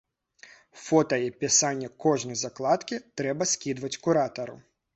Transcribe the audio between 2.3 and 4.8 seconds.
закладкі трэба скідваць куратару.